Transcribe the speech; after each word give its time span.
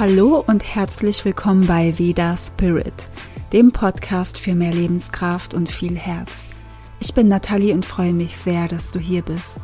Hallo 0.00 0.42
und 0.46 0.64
herzlich 0.64 1.26
willkommen 1.26 1.66
bei 1.66 1.98
Veda 1.98 2.34
Spirit, 2.34 3.06
dem 3.52 3.70
Podcast 3.70 4.38
für 4.38 4.54
mehr 4.54 4.72
Lebenskraft 4.72 5.52
und 5.52 5.68
viel 5.68 5.94
Herz. 5.94 6.48
Ich 7.00 7.12
bin 7.12 7.28
Nathalie 7.28 7.74
und 7.74 7.84
freue 7.84 8.14
mich 8.14 8.34
sehr, 8.34 8.66
dass 8.66 8.92
du 8.92 8.98
hier 8.98 9.20
bist. 9.20 9.60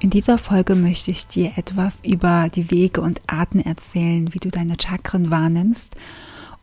In 0.00 0.10
dieser 0.10 0.38
Folge 0.38 0.74
möchte 0.74 1.12
ich 1.12 1.28
dir 1.28 1.52
etwas 1.54 2.00
über 2.04 2.48
die 2.52 2.68
Wege 2.72 3.00
und 3.00 3.20
Arten 3.28 3.60
erzählen, 3.60 4.34
wie 4.34 4.40
du 4.40 4.50
deine 4.50 4.76
Chakren 4.76 5.30
wahrnimmst. 5.30 5.94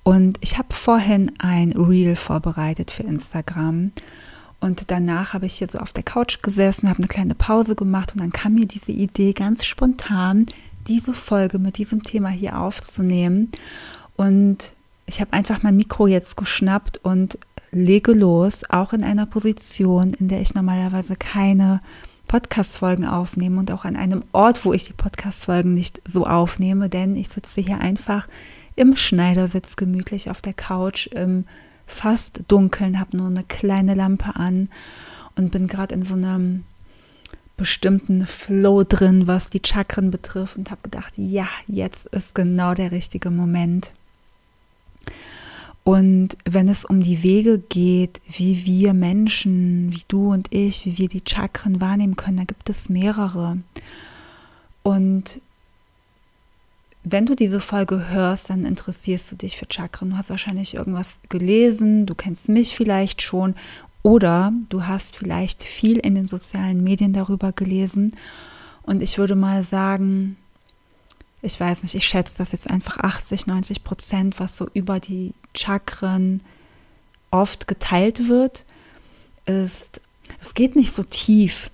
Und 0.03 0.39
ich 0.41 0.57
habe 0.57 0.75
vorhin 0.75 1.31
ein 1.37 1.71
Reel 1.71 2.17
vorbereitet 2.17 2.91
für 2.91 3.03
Instagram. 3.03 3.93
Und 4.59 4.91
danach 4.91 5.33
habe 5.33 5.45
ich 5.45 5.53
hier 5.53 5.69
so 5.69 5.77
auf 5.79 5.93
der 5.93 6.03
Couch 6.03 6.41
gesessen, 6.41 6.89
habe 6.89 6.99
eine 6.99 7.07
kleine 7.07 7.35
Pause 7.35 7.75
gemacht 7.75 8.11
und 8.11 8.19
dann 8.19 8.33
kam 8.33 8.55
mir 8.55 8.65
diese 8.65 8.91
Idee 8.91 9.31
ganz 9.31 9.63
spontan, 9.63 10.45
diese 10.87 11.13
Folge 11.13 11.59
mit 11.59 11.77
diesem 11.77 12.03
Thema 12.03 12.29
hier 12.29 12.59
aufzunehmen. 12.59 13.51
Und 14.15 14.73
ich 15.05 15.21
habe 15.21 15.33
einfach 15.33 15.63
mein 15.63 15.75
Mikro 15.75 16.07
jetzt 16.07 16.37
geschnappt 16.37 16.99
und 17.03 17.37
lege 17.71 18.13
los, 18.13 18.63
auch 18.69 18.93
in 18.93 19.03
einer 19.03 19.25
Position, 19.25 20.13
in 20.13 20.27
der 20.27 20.41
ich 20.41 20.53
normalerweise 20.53 21.15
keine 21.15 21.81
Podcast-Folgen 22.27 23.05
aufnehme 23.05 23.59
und 23.59 23.71
auch 23.71 23.85
an 23.85 23.95
einem 23.95 24.23
Ort, 24.31 24.65
wo 24.65 24.73
ich 24.73 24.85
die 24.85 24.93
Podcast-Folgen 24.93 25.73
nicht 25.73 26.01
so 26.05 26.25
aufnehme, 26.25 26.89
denn 26.89 27.15
ich 27.15 27.29
sitze 27.29 27.61
hier 27.61 27.79
einfach 27.79 28.27
im 28.75 28.95
Schneidersitz 28.95 29.75
gemütlich 29.75 30.29
auf 30.29 30.41
der 30.41 30.53
Couch 30.53 31.07
im 31.07 31.45
fast 31.85 32.43
dunkeln, 32.47 32.99
habe 32.99 33.17
nur 33.17 33.27
eine 33.27 33.43
kleine 33.43 33.93
Lampe 33.93 34.35
an 34.35 34.69
und 35.35 35.51
bin 35.51 35.67
gerade 35.67 35.93
in 35.93 36.03
so 36.03 36.15
einem 36.15 36.63
bestimmten 37.57 38.25
Flow 38.25 38.83
drin, 38.83 39.27
was 39.27 39.49
die 39.49 39.61
Chakren 39.63 40.11
betrifft 40.11 40.57
und 40.57 40.71
habe 40.71 40.81
gedacht, 40.83 41.13
ja, 41.17 41.47
jetzt 41.67 42.07
ist 42.07 42.35
genau 42.35 42.73
der 42.73 42.91
richtige 42.91 43.29
Moment. 43.29 43.93
Und 45.83 46.37
wenn 46.45 46.69
es 46.69 46.85
um 46.85 47.01
die 47.01 47.23
Wege 47.23 47.59
geht, 47.59 48.21
wie 48.27 48.65
wir 48.65 48.93
Menschen, 48.93 49.91
wie 49.91 50.03
du 50.07 50.31
und 50.31 50.47
ich, 50.53 50.85
wie 50.85 50.97
wir 50.97 51.09
die 51.09 51.23
Chakren 51.27 51.81
wahrnehmen 51.81 52.15
können, 52.15 52.37
da 52.37 52.45
gibt 52.45 52.69
es 52.69 52.87
mehrere. 52.87 53.57
Und 54.81 55.41
wenn 57.03 57.25
du 57.25 57.35
diese 57.35 57.59
Folge 57.59 58.09
hörst, 58.09 58.49
dann 58.49 58.63
interessierst 58.63 59.31
du 59.31 59.35
dich 59.35 59.57
für 59.57 59.67
Chakren. 59.69 60.11
Du 60.11 60.17
hast 60.17 60.29
wahrscheinlich 60.29 60.75
irgendwas 60.75 61.19
gelesen, 61.27 62.05
du 62.05 62.15
kennst 62.15 62.47
mich 62.47 62.75
vielleicht 62.75 63.21
schon 63.21 63.55
oder 64.03 64.51
du 64.69 64.85
hast 64.85 65.15
vielleicht 65.15 65.63
viel 65.63 65.97
in 65.97 66.13
den 66.13 66.27
sozialen 66.27 66.83
Medien 66.83 67.13
darüber 67.13 67.53
gelesen. 67.53 68.15
Und 68.83 69.01
ich 69.01 69.17
würde 69.17 69.35
mal 69.35 69.63
sagen, 69.63 70.37
ich 71.41 71.59
weiß 71.59 71.83
nicht, 71.83 71.95
ich 71.95 72.05
schätze 72.05 72.37
das 72.37 72.51
jetzt 72.51 72.69
einfach 72.69 72.97
80, 72.97 73.47
90 73.47 73.83
Prozent, 73.83 74.39
was 74.39 74.57
so 74.57 74.69
über 74.73 74.99
die 74.99 75.33
Chakren 75.55 76.41
oft 77.31 77.67
geteilt 77.67 78.27
wird, 78.27 78.65
ist, 79.45 80.01
es 80.41 80.53
geht 80.53 80.75
nicht 80.75 80.93
so 80.93 81.03
tief. 81.03 81.69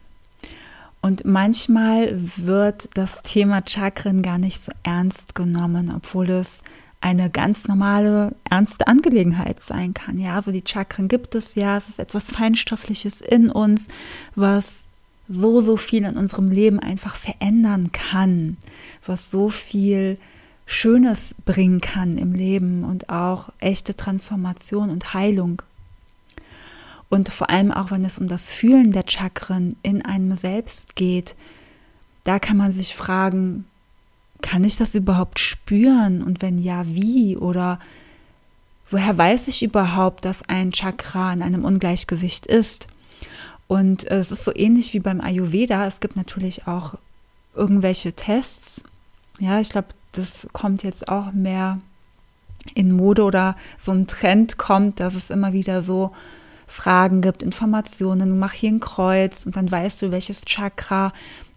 Und 1.02 1.25
manchmal 1.25 2.19
wird 2.38 2.89
das 2.94 3.22
Thema 3.22 3.63
Chakren 3.66 4.22
gar 4.22 4.38
nicht 4.38 4.59
so 4.59 4.72
ernst 4.83 5.33
genommen, 5.33 5.94
obwohl 5.95 6.30
es 6.30 6.61
eine 7.02 7.30
ganz 7.30 7.67
normale, 7.67 8.36
ernste 8.50 8.88
Angelegenheit 8.88 9.64
sein 9.64 9.94
kann. 9.94 10.17
Ja, 10.17 10.36
also 10.36 10.52
die 10.52 10.64
Chakren 10.66 11.08
gibt 11.08 11.33
es 11.36 11.56
ja, 11.56 11.78
es 11.78 11.89
ist 11.89 12.00
etwas 12.00 12.25
Feinstoffliches 12.25 13.22
in 13.22 13.50
uns, 13.50 13.88
was 14.36 14.83
so, 15.28 15.61
so 15.61 15.78
viel 15.78 16.03
in 16.03 16.17
unserem 16.17 16.50
Leben 16.50 16.79
einfach 16.79 17.16
verändern 17.16 17.91
kann, 17.91 18.57
was 19.06 19.31
so 19.31 19.50
viel 19.50 20.18
Schönes 20.66 21.35
bringen 21.46 21.81
kann 21.81 22.18
im 22.18 22.34
Leben 22.34 22.84
und 22.84 23.09
auch 23.09 23.50
echte 23.59 23.96
Transformation 23.96 24.90
und 24.90 25.13
Heilung. 25.13 25.62
Und 27.09 27.29
vor 27.29 27.50
allem 27.50 27.72
auch, 27.72 27.91
wenn 27.91 28.06
es 28.06 28.19
um 28.19 28.28
das 28.28 28.52
Fühlen 28.52 28.91
der 28.91 29.06
Chakren 29.07 29.75
in 29.81 30.03
einem 30.03 30.35
selbst 30.35 30.96
geht, 30.96 31.35
da 32.23 32.38
kann 32.40 32.57
man 32.57 32.72
sich 32.72 32.96
fragen, 32.96 33.66
kann 34.49 34.63
ich 34.63 34.77
das 34.77 34.95
überhaupt 34.95 35.37
spüren? 35.37 36.23
Und 36.23 36.41
wenn 36.41 36.57
ja, 36.57 36.83
wie? 36.87 37.37
Oder 37.37 37.79
woher 38.89 39.15
weiß 39.15 39.47
ich 39.47 39.61
überhaupt, 39.61 40.25
dass 40.25 40.41
ein 40.49 40.71
Chakra 40.71 41.31
in 41.33 41.43
einem 41.43 41.65
Ungleichgewicht 41.65 42.47
ist? 42.47 42.87
Und 43.67 44.07
es 44.07 44.31
ist 44.31 44.43
so 44.43 44.51
ähnlich 44.55 44.95
wie 44.95 44.99
beim 44.99 45.21
Ayurveda. 45.21 45.85
Es 45.85 45.99
gibt 45.99 46.15
natürlich 46.15 46.65
auch 46.65 46.95
irgendwelche 47.53 48.13
Tests. 48.13 48.81
Ja, 49.37 49.59
ich 49.59 49.69
glaube, 49.69 49.89
das 50.13 50.47
kommt 50.51 50.81
jetzt 50.81 51.09
auch 51.09 51.31
mehr 51.31 51.79
in 52.73 52.91
Mode 52.91 53.21
oder 53.21 53.55
so 53.77 53.91
ein 53.91 54.07
Trend 54.07 54.57
kommt, 54.57 54.99
dass 54.99 55.13
es 55.13 55.29
immer 55.29 55.53
wieder 55.53 55.83
so 55.83 56.11
Fragen 56.66 57.21
gibt, 57.21 57.43
Informationen, 57.43 58.39
mach 58.39 58.53
hier 58.53 58.71
ein 58.71 58.79
Kreuz 58.79 59.45
und 59.45 59.55
dann 59.55 59.69
weißt 59.69 60.01
du, 60.01 60.11
welches 60.11 60.41
Chakra 60.41 61.13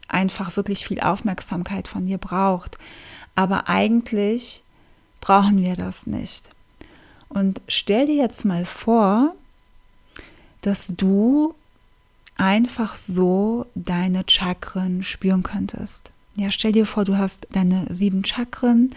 einfach 0.09 0.57
wirklich 0.57 0.87
viel 0.87 1.01
Aufmerksamkeit 1.01 1.89
von 1.89 2.07
dir 2.07 2.19
braucht. 2.19 2.79
Aber 3.35 3.69
eigentlich 3.69 4.63
brauchen 5.21 5.63
wir 5.63 5.77
das 5.77 6.07
nicht. 6.07 6.51
Und 7.29 7.63
stell 7.69 8.07
dir 8.07 8.17
jetzt 8.17 8.45
mal 8.45 8.65
vor, 8.65 9.35
dass 10.61 10.95
du 10.97 11.55
einfach 12.37 12.97
so 12.97 13.67
deine 13.75 14.25
Chakren 14.29 15.03
spüren 15.03 15.43
könntest. 15.43 16.11
Ja, 16.37 16.51
stell 16.51 16.73
dir 16.73 16.87
vor, 16.87 17.05
du 17.05 17.17
hast 17.19 17.47
deine 17.53 17.87
sieben 17.91 18.25
Chakren. 18.25 18.91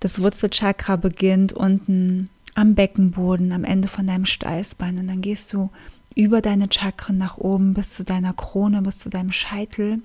Das 0.00 0.20
Wurzelchakra 0.20 0.96
beginnt 0.96 1.52
unten 1.52 2.28
am 2.54 2.74
Beckenboden, 2.74 3.52
am 3.52 3.64
Ende 3.64 3.88
von 3.88 4.06
deinem 4.06 4.26
Steißbein 4.26 4.98
und 4.98 5.08
dann 5.08 5.22
gehst 5.22 5.52
du 5.52 5.70
über 6.14 6.40
deine 6.40 6.68
Chakren 6.70 7.18
nach 7.18 7.38
oben 7.38 7.74
bis 7.74 7.94
zu 7.94 8.04
deiner 8.04 8.32
Krone, 8.32 8.82
bis 8.82 8.98
zu 8.98 9.10
deinem 9.10 9.32
Scheitel. 9.32 10.00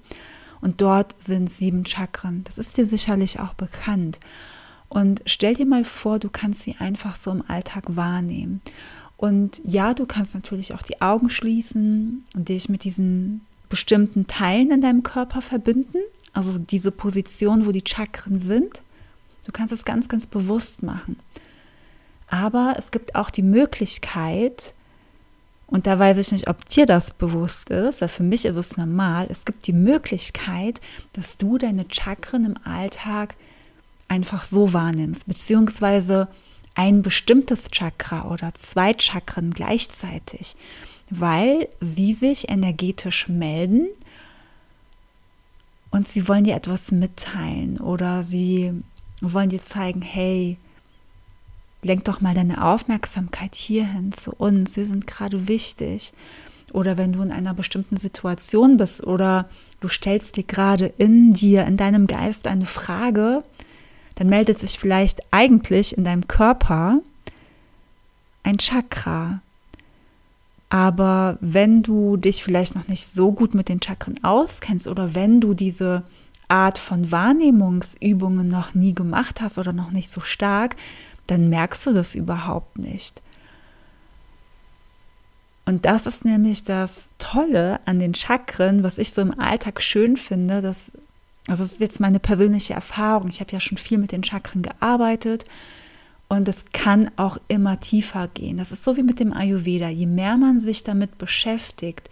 Und 0.61 0.81
dort 0.81 1.21
sind 1.21 1.49
sieben 1.51 1.85
Chakren. 1.85 2.43
Das 2.45 2.57
ist 2.57 2.77
dir 2.77 2.85
sicherlich 2.85 3.39
auch 3.39 3.53
bekannt. 3.53 4.19
Und 4.89 5.21
stell 5.25 5.55
dir 5.55 5.65
mal 5.65 5.83
vor, 5.83 6.19
du 6.19 6.29
kannst 6.29 6.61
sie 6.61 6.75
einfach 6.79 7.15
so 7.15 7.31
im 7.31 7.43
Alltag 7.47 7.83
wahrnehmen. 7.95 8.61
Und 9.17 9.61
ja, 9.63 9.93
du 9.93 10.05
kannst 10.05 10.35
natürlich 10.35 10.73
auch 10.73 10.81
die 10.81 11.01
Augen 11.01 11.29
schließen 11.29 12.23
und 12.33 12.49
dich 12.49 12.69
mit 12.69 12.83
diesen 12.83 13.41
bestimmten 13.69 14.27
Teilen 14.27 14.71
in 14.71 14.81
deinem 14.81 15.03
Körper 15.03 15.41
verbinden. 15.41 15.97
Also 16.33 16.57
diese 16.57 16.91
Position, 16.91 17.65
wo 17.65 17.71
die 17.71 17.83
Chakren 17.85 18.39
sind. 18.39 18.81
Du 19.45 19.51
kannst 19.51 19.73
es 19.73 19.85
ganz, 19.85 20.07
ganz 20.07 20.25
bewusst 20.25 20.83
machen. 20.83 21.17
Aber 22.27 22.75
es 22.77 22.91
gibt 22.91 23.15
auch 23.15 23.29
die 23.29 23.41
Möglichkeit, 23.41 24.73
und 25.67 25.85
da 25.85 25.99
weiß 25.99 26.17
ich 26.17 26.31
nicht, 26.31 26.47
ob 26.47 26.67
dir 26.69 26.85
das 26.85 27.11
bewusst 27.13 27.69
ist, 27.69 27.99
weil 27.99 28.07
für 28.07 28.23
mich 28.23 28.45
ist 28.45 28.55
es 28.55 28.77
normal. 28.77 29.27
Es 29.29 29.43
gibt 29.43 29.67
die 29.67 29.73
Möglichkeit, 29.73 30.79
dass 31.11 31.37
du 31.37 31.57
deine 31.57 31.85
Chakren 31.91 32.45
im 32.45 32.55
Alltag 32.63 33.35
einfach 34.07 34.45
so 34.45 34.71
wahrnimmst, 34.71 35.27
beziehungsweise 35.27 36.29
ein 36.73 37.01
bestimmtes 37.01 37.69
Chakra 37.69 38.31
oder 38.31 38.53
zwei 38.53 38.93
Chakren 38.97 39.51
gleichzeitig, 39.51 40.55
weil 41.09 41.67
sie 41.81 42.13
sich 42.13 42.49
energetisch 42.49 43.27
melden 43.27 43.87
und 45.91 46.07
sie 46.07 46.27
wollen 46.29 46.45
dir 46.45 46.55
etwas 46.55 46.91
mitteilen 46.91 47.79
oder 47.79 48.23
sie 48.23 48.71
wollen 49.21 49.49
dir 49.49 49.61
zeigen, 49.61 50.01
hey, 50.01 50.57
lenk 51.81 52.05
doch 52.05 52.21
mal 52.21 52.33
deine 52.33 52.63
Aufmerksamkeit 52.63 53.55
hierhin 53.55 54.11
zu 54.11 54.31
uns. 54.31 54.75
Wir 54.75 54.85
sind 54.85 55.07
gerade 55.07 55.47
wichtig. 55.47 56.13
Oder 56.73 56.97
wenn 56.97 57.13
du 57.13 57.21
in 57.21 57.31
einer 57.31 57.53
bestimmten 57.53 57.97
Situation 57.97 58.77
bist 58.77 59.03
oder 59.03 59.49
du 59.79 59.87
stellst 59.87 60.35
dir 60.35 60.43
gerade 60.43 60.87
in 60.97 61.33
dir, 61.33 61.65
in 61.65 61.77
deinem 61.77 62.07
Geist 62.07 62.45
eine 62.45 62.65
Frage, 62.65 63.43
dann 64.15 64.27
meldet 64.27 64.59
sich 64.59 64.77
vielleicht 64.77 65.21
eigentlich 65.31 65.97
in 65.97 66.03
deinem 66.03 66.27
Körper 66.27 66.99
ein 68.43 68.57
Chakra. 68.57 69.41
Aber 70.69 71.37
wenn 71.39 71.83
du 71.83 72.17
dich 72.17 72.43
vielleicht 72.43 72.75
noch 72.75 72.87
nicht 72.87 73.07
so 73.07 73.31
gut 73.31 73.53
mit 73.53 73.69
den 73.69 73.81
Chakren 73.81 74.21
auskennst 74.23 74.87
oder 74.87 75.15
wenn 75.15 75.39
du 75.39 75.53
diese 75.53 76.03
Art 76.49 76.77
von 76.77 77.11
Wahrnehmungsübungen 77.11 78.47
noch 78.47 78.73
nie 78.73 78.93
gemacht 78.93 79.39
hast 79.39 79.57
oder 79.57 79.71
noch 79.71 79.91
nicht 79.91 80.09
so 80.09 80.21
stark, 80.21 80.75
dann 81.27 81.49
merkst 81.49 81.85
du 81.85 81.93
das 81.93 82.15
überhaupt 82.15 82.79
nicht. 82.79 83.21
Und 85.65 85.83
das 85.83 86.05
ist 86.05 86.23
nämlich 86.23 86.63
das 86.63 87.09
Tolle 87.17 87.81
an 87.85 87.99
den 87.99 88.15
Chakren, 88.15 88.83
was 88.83 88.97
ich 88.97 89.11
so 89.11 89.21
im 89.21 89.37
Alltag 89.37 89.81
schön 89.81 90.15
finde. 90.15 90.61
Dass, 90.61 90.93
also 91.47 91.63
das 91.63 91.73
ist 91.73 91.81
jetzt 91.81 91.99
meine 91.99 92.19
persönliche 92.19 92.73
Erfahrung. 92.73 93.27
Ich 93.27 93.41
habe 93.41 93.51
ja 93.51 93.59
schon 93.59 93.77
viel 93.77 93.97
mit 93.97 94.13
den 94.13 94.23
Chakren 94.23 94.61
gearbeitet 94.61 95.43
und 96.29 96.47
es 96.47 96.65
kann 96.71 97.11
auch 97.17 97.37
immer 97.49 97.79
tiefer 97.79 98.29
gehen. 98.29 98.57
Das 98.57 98.71
ist 98.71 98.83
so 98.85 98.95
wie 98.95 99.03
mit 99.03 99.19
dem 99.19 99.33
Ayurveda. 99.33 99.89
Je 99.89 100.05
mehr 100.05 100.37
man 100.37 100.61
sich 100.61 100.83
damit 100.83 101.17
beschäftigt, 101.17 102.09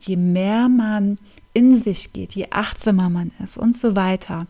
je 0.00 0.16
mehr 0.16 0.68
man 0.68 1.18
in 1.52 1.78
sich 1.80 2.12
geht, 2.12 2.34
je 2.34 2.48
achtsamer 2.50 3.08
man 3.08 3.32
ist 3.42 3.56
und 3.56 3.76
so 3.76 3.96
weiter, 3.96 4.46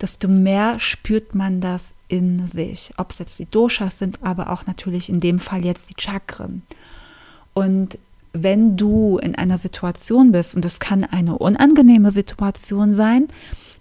desto 0.00 0.28
mehr 0.28 0.78
spürt 0.78 1.34
man 1.34 1.60
das 1.60 1.92
in 2.10 2.46
sich. 2.48 2.92
Ob 2.96 3.12
es 3.12 3.18
jetzt 3.18 3.38
die 3.38 3.50
Doshas 3.50 3.98
sind, 3.98 4.18
aber 4.22 4.50
auch 4.50 4.66
natürlich 4.66 5.08
in 5.08 5.20
dem 5.20 5.38
Fall 5.38 5.64
jetzt 5.64 5.90
die 5.90 6.00
Chakren. 6.00 6.62
Und 7.54 7.98
wenn 8.32 8.76
du 8.76 9.18
in 9.18 9.34
einer 9.34 9.58
Situation 9.58 10.32
bist, 10.32 10.54
und 10.54 10.64
das 10.64 10.78
kann 10.78 11.04
eine 11.04 11.38
unangenehme 11.38 12.10
Situation 12.10 12.92
sein, 12.94 13.28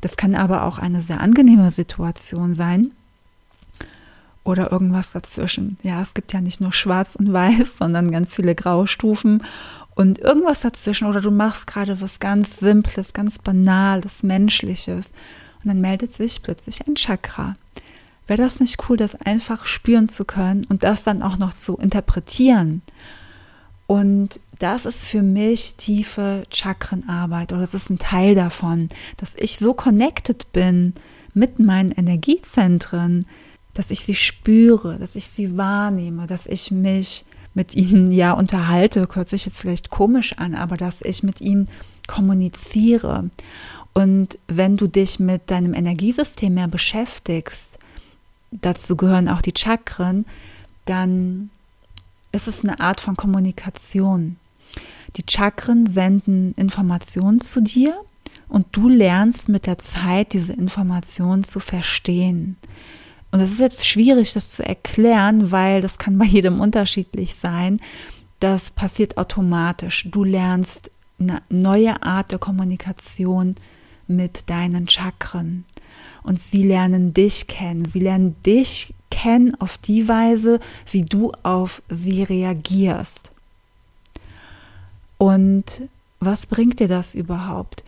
das 0.01 0.17
kann 0.17 0.35
aber 0.35 0.63
auch 0.63 0.79
eine 0.79 1.01
sehr 1.01 1.21
angenehme 1.21 1.71
Situation 1.71 2.53
sein, 2.53 2.91
oder 4.43 4.71
irgendwas 4.71 5.11
dazwischen. 5.11 5.77
Ja, 5.83 6.01
es 6.01 6.13
gibt 6.13 6.33
ja 6.33 6.41
nicht 6.41 6.59
nur 6.59 6.73
schwarz 6.73 7.15
und 7.15 7.31
weiß, 7.31 7.77
sondern 7.77 8.11
ganz 8.11 8.33
viele 8.33 8.55
Graustufen 8.55 9.43
und 9.95 10.19
irgendwas 10.19 10.61
dazwischen. 10.61 11.07
Oder 11.07 11.21
du 11.21 11.31
machst 11.31 11.67
gerade 11.67 12.01
was 12.01 12.19
ganz 12.19 12.57
Simples, 12.57 13.13
ganz 13.13 13.37
Banales, 13.37 14.23
Menschliches 14.23 15.11
und 15.63 15.67
dann 15.67 15.81
meldet 15.81 16.13
sich 16.13 16.41
plötzlich 16.41 16.87
ein 16.87 16.95
Chakra. 16.95 17.55
Wäre 18.29 18.43
das 18.43 18.59
nicht 18.59 18.77
cool, 18.87 18.95
das 18.95 19.15
einfach 19.15 19.65
spüren 19.65 20.07
zu 20.07 20.23
können 20.23 20.63
und 20.65 20.83
das 20.83 21.03
dann 21.03 21.23
auch 21.23 21.39
noch 21.39 21.51
zu 21.51 21.77
interpretieren? 21.77 22.83
Und 23.87 24.39
das 24.59 24.85
ist 24.85 25.03
für 25.03 25.23
mich 25.23 25.73
tiefe 25.77 26.45
Chakrenarbeit 26.51 27.51
oder 27.51 27.61
das 27.61 27.73
ist 27.73 27.89
ein 27.89 27.97
Teil 27.97 28.35
davon, 28.35 28.89
dass 29.17 29.33
ich 29.35 29.57
so 29.57 29.73
connected 29.73 30.51
bin 30.51 30.93
mit 31.33 31.57
meinen 31.57 31.91
Energiezentren, 31.91 33.25
dass 33.73 33.89
ich 33.89 34.01
sie 34.01 34.13
spüre, 34.13 34.99
dass 34.99 35.15
ich 35.15 35.27
sie 35.27 35.57
wahrnehme, 35.57 36.27
dass 36.27 36.45
ich 36.45 36.69
mich 36.69 37.25
mit 37.55 37.73
ihnen 37.73 38.11
ja 38.11 38.33
unterhalte, 38.33 39.07
hört 39.11 39.29
sich 39.31 39.47
jetzt 39.47 39.57
vielleicht 39.57 39.89
komisch 39.89 40.33
an, 40.37 40.53
aber 40.53 40.77
dass 40.77 41.01
ich 41.01 41.23
mit 41.23 41.41
ihnen 41.41 41.67
kommuniziere. 42.05 43.31
Und 43.93 44.37
wenn 44.47 44.77
du 44.77 44.85
dich 44.85 45.19
mit 45.19 45.49
deinem 45.49 45.73
Energiesystem 45.73 46.53
mehr 46.53 46.67
beschäftigst, 46.67 47.78
dazu 48.51 48.95
gehören 48.95 49.29
auch 49.29 49.41
die 49.41 49.53
Chakren, 49.55 50.25
dann 50.85 51.49
ist 52.31 52.47
es 52.47 52.63
eine 52.63 52.79
Art 52.79 53.01
von 53.01 53.15
Kommunikation. 53.15 54.37
Die 55.15 55.23
Chakren 55.27 55.87
senden 55.87 56.53
Informationen 56.53 57.41
zu 57.41 57.61
dir 57.61 57.99
und 58.47 58.67
du 58.71 58.89
lernst 58.89 59.49
mit 59.49 59.65
der 59.65 59.77
Zeit 59.77 60.33
diese 60.33 60.53
Informationen 60.53 61.43
zu 61.43 61.59
verstehen. 61.59 62.57
Und 63.31 63.41
es 63.41 63.51
ist 63.51 63.59
jetzt 63.59 63.85
schwierig, 63.85 64.33
das 64.33 64.53
zu 64.53 64.65
erklären, 64.65 65.51
weil 65.51 65.81
das 65.81 65.97
kann 65.97 66.17
bei 66.17 66.25
jedem 66.25 66.59
unterschiedlich 66.59 67.35
sein. 67.35 67.79
Das 68.39 68.71
passiert 68.71 69.17
automatisch. 69.17 70.07
Du 70.09 70.23
lernst 70.23 70.89
eine 71.19 71.41
neue 71.49 72.01
Art 72.01 72.31
der 72.31 72.39
Kommunikation 72.39 73.55
mit 74.07 74.49
deinen 74.49 74.87
Chakren. 74.87 75.65
Und 76.23 76.39
sie 76.39 76.63
lernen 76.63 77.13
dich 77.13 77.47
kennen. 77.47 77.85
Sie 77.85 77.99
lernen 77.99 78.35
dich 78.45 78.93
kennen 79.09 79.59
auf 79.59 79.77
die 79.77 80.07
Weise, 80.07 80.59
wie 80.91 81.03
du 81.03 81.31
auf 81.43 81.81
sie 81.89 82.23
reagierst. 82.23 83.31
Und 85.17 85.83
was 86.19 86.45
bringt 86.45 86.79
dir 86.79 86.87
das 86.87 87.15
überhaupt? 87.15 87.83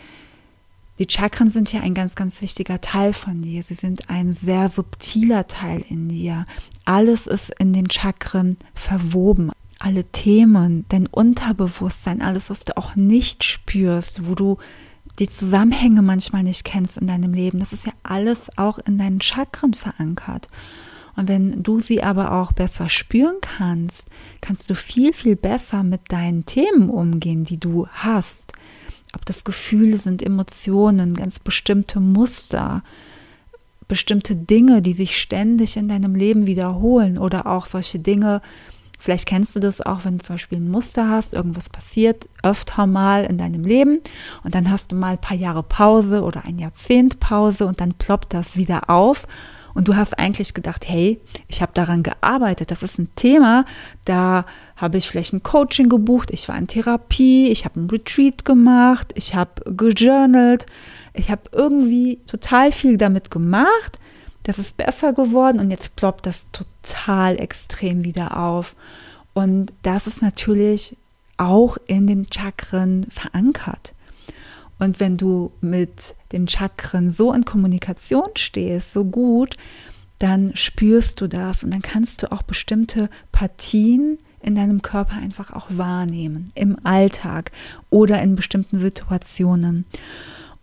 Die 0.99 1.07
Chakren 1.09 1.49
sind 1.49 1.73
ja 1.73 1.81
ein 1.81 1.93
ganz, 1.93 2.15
ganz 2.15 2.41
wichtiger 2.41 2.79
Teil 2.79 3.13
von 3.13 3.41
dir. 3.41 3.63
Sie 3.63 3.73
sind 3.73 4.09
ein 4.09 4.33
sehr 4.33 4.69
subtiler 4.69 5.47
Teil 5.47 5.83
in 5.89 6.09
dir. 6.09 6.45
Alles 6.85 7.25
ist 7.25 7.51
in 7.57 7.73
den 7.73 7.89
Chakren 7.89 8.57
verwoben. 8.75 9.51
Alle 9.79 10.03
Themen, 10.03 10.85
dein 10.89 11.07
Unterbewusstsein, 11.07 12.21
alles, 12.21 12.51
was 12.51 12.65
du 12.65 12.77
auch 12.77 12.95
nicht 12.95 13.43
spürst, 13.43 14.27
wo 14.27 14.35
du 14.35 14.59
die 15.19 15.29
Zusammenhänge 15.29 16.01
manchmal 16.01 16.43
nicht 16.43 16.63
kennst 16.63 16.97
in 16.97 17.07
deinem 17.07 17.33
Leben, 17.33 17.59
das 17.59 17.73
ist 17.73 17.85
ja 17.85 17.93
alles 18.03 18.49
auch 18.57 18.79
in 18.79 18.97
deinen 18.97 19.21
Chakren 19.21 19.73
verankert. 19.73 20.47
Und 21.15 21.27
wenn 21.27 21.61
du 21.61 21.79
sie 21.79 22.01
aber 22.01 22.31
auch 22.31 22.53
besser 22.53 22.87
spüren 22.87 23.35
kannst, 23.41 24.05
kannst 24.39 24.69
du 24.69 24.75
viel, 24.75 25.13
viel 25.13 25.35
besser 25.35 25.83
mit 25.83 26.11
deinen 26.11 26.45
Themen 26.45 26.89
umgehen, 26.89 27.43
die 27.43 27.57
du 27.57 27.87
hast 27.87 28.53
ob 29.13 29.25
das 29.25 29.43
Gefühle 29.43 29.97
sind, 29.97 30.23
Emotionen, 30.23 31.15
ganz 31.15 31.39
bestimmte 31.39 31.99
Muster, 31.99 32.83
bestimmte 33.87 34.35
Dinge, 34.35 34.81
die 34.81 34.93
sich 34.93 35.19
ständig 35.19 35.75
in 35.75 35.89
deinem 35.89 36.15
Leben 36.15 36.47
wiederholen 36.47 37.17
oder 37.17 37.45
auch 37.45 37.65
solche 37.65 37.99
Dinge, 37.99 38.41
vielleicht 39.01 39.27
kennst 39.27 39.55
du 39.55 39.59
das 39.59 39.81
auch, 39.81 40.05
wenn 40.05 40.19
du 40.19 40.23
zum 40.23 40.35
Beispiel 40.35 40.59
ein 40.59 40.69
Muster 40.69 41.09
hast, 41.09 41.33
irgendwas 41.33 41.67
passiert 41.67 42.29
öfter 42.43 42.85
mal 42.85 43.25
in 43.25 43.37
deinem 43.37 43.63
Leben 43.63 43.99
und 44.43 44.53
dann 44.55 44.69
hast 44.71 44.91
du 44.91 44.95
mal 44.95 45.13
ein 45.13 45.21
paar 45.21 45.35
Jahre 45.35 45.63
Pause 45.63 46.21
oder 46.21 46.45
ein 46.45 46.59
Jahrzehnt 46.59 47.19
Pause 47.19 47.65
und 47.65 47.81
dann 47.81 47.95
ploppt 47.95 48.33
das 48.33 48.55
wieder 48.55 48.89
auf 48.89 49.27
und 49.73 49.87
du 49.87 49.95
hast 49.95 50.17
eigentlich 50.19 50.53
gedacht, 50.53 50.87
hey, 50.87 51.19
ich 51.47 51.61
habe 51.61 51.71
daran 51.73 52.03
gearbeitet, 52.03 52.71
das 52.71 52.83
ist 52.83 52.99
ein 52.99 53.09
Thema, 53.15 53.65
da 54.05 54.45
habe 54.75 54.97
ich 54.97 55.09
vielleicht 55.09 55.33
ein 55.33 55.43
Coaching 55.43 55.89
gebucht, 55.89 56.29
ich 56.31 56.47
war 56.47 56.57
in 56.57 56.67
Therapie, 56.67 57.49
ich 57.49 57.65
habe 57.65 57.79
ein 57.79 57.89
Retreat 57.89 58.45
gemacht, 58.45 59.13
ich 59.15 59.33
habe 59.33 59.63
gejournalt, 59.65 60.67
ich 61.13 61.31
habe 61.31 61.41
irgendwie 61.51 62.19
total 62.27 62.71
viel 62.71 62.97
damit 62.97 63.31
gemacht, 63.31 63.99
das 64.43 64.59
ist 64.59 64.77
besser 64.77 65.13
geworden 65.13 65.59
und 65.59 65.71
jetzt 65.71 65.95
ploppt 65.95 66.25
das 66.25 66.47
total 66.51 67.39
extrem 67.39 68.03
wieder 68.03 68.39
auf. 68.39 68.75
Und 69.33 69.71
das 69.83 70.07
ist 70.07 70.21
natürlich 70.21 70.97
auch 71.37 71.77
in 71.87 72.07
den 72.07 72.27
Chakren 72.31 73.07
verankert. 73.09 73.93
Und 74.79 74.99
wenn 74.99 75.17
du 75.17 75.51
mit 75.61 76.15
den 76.31 76.47
Chakren 76.47 77.11
so 77.11 77.33
in 77.33 77.45
Kommunikation 77.45 78.29
stehst, 78.35 78.93
so 78.93 79.05
gut, 79.05 79.55
dann 80.17 80.55
spürst 80.55 81.21
du 81.21 81.27
das 81.27 81.63
und 81.63 81.71
dann 81.71 81.81
kannst 81.81 82.23
du 82.23 82.31
auch 82.31 82.41
bestimmte 82.41 83.09
Partien 83.31 84.17
in 84.41 84.55
deinem 84.55 84.81
Körper 84.81 85.15
einfach 85.15 85.51
auch 85.51 85.67
wahrnehmen, 85.69 86.51
im 86.55 86.77
Alltag 86.83 87.51
oder 87.89 88.21
in 88.21 88.35
bestimmten 88.35 88.77
Situationen. 88.77 89.85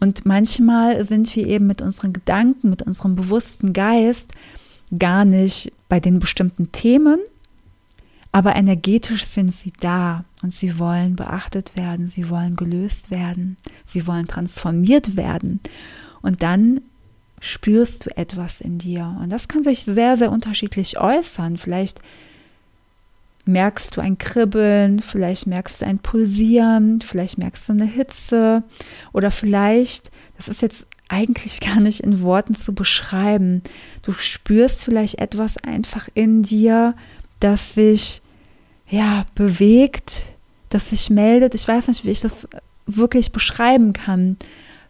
Und 0.00 0.26
manchmal 0.26 1.04
sind 1.04 1.34
wir 1.34 1.46
eben 1.46 1.66
mit 1.66 1.82
unseren 1.82 2.12
Gedanken, 2.12 2.70
mit 2.70 2.82
unserem 2.82 3.16
bewussten 3.16 3.72
Geist 3.72 4.32
gar 4.96 5.24
nicht 5.24 5.72
bei 5.88 6.00
den 6.00 6.18
bestimmten 6.18 6.72
Themen, 6.72 7.18
aber 8.30 8.56
energetisch 8.56 9.24
sind 9.24 9.54
sie 9.54 9.72
da 9.80 10.24
und 10.42 10.54
sie 10.54 10.78
wollen 10.78 11.16
beachtet 11.16 11.76
werden, 11.76 12.08
sie 12.08 12.30
wollen 12.30 12.56
gelöst 12.56 13.10
werden, 13.10 13.56
sie 13.86 14.06
wollen 14.06 14.26
transformiert 14.26 15.16
werden. 15.16 15.60
Und 16.22 16.42
dann 16.42 16.80
spürst 17.40 18.06
du 18.06 18.16
etwas 18.16 18.60
in 18.60 18.78
dir. 18.78 19.16
Und 19.20 19.30
das 19.30 19.48
kann 19.48 19.64
sich 19.64 19.84
sehr, 19.84 20.16
sehr 20.16 20.30
unterschiedlich 20.30 21.00
äußern. 21.00 21.56
Vielleicht 21.56 22.00
merkst 23.48 23.96
du 23.96 24.00
ein 24.00 24.18
Kribbeln, 24.18 25.00
vielleicht 25.00 25.46
merkst 25.46 25.80
du 25.80 25.86
ein 25.86 25.98
Pulsieren, 25.98 27.00
vielleicht 27.00 27.38
merkst 27.38 27.68
du 27.68 27.72
eine 27.72 27.86
Hitze 27.86 28.62
oder 29.12 29.30
vielleicht, 29.30 30.10
das 30.36 30.48
ist 30.48 30.62
jetzt 30.62 30.86
eigentlich 31.08 31.60
gar 31.62 31.80
nicht 31.80 32.00
in 32.00 32.22
Worten 32.22 32.54
zu 32.54 32.74
beschreiben, 32.74 33.62
du 34.02 34.12
spürst 34.12 34.82
vielleicht 34.82 35.18
etwas 35.18 35.56
einfach 35.56 36.08
in 36.14 36.42
dir, 36.42 36.94
das 37.40 37.74
sich 37.74 38.22
ja 38.88 39.26
bewegt, 39.34 40.24
das 40.68 40.90
sich 40.90 41.08
meldet. 41.08 41.54
Ich 41.54 41.66
weiß 41.66 41.88
nicht, 41.88 42.04
wie 42.04 42.10
ich 42.10 42.20
das 42.20 42.46
wirklich 42.86 43.32
beschreiben 43.32 43.92
kann, 43.92 44.36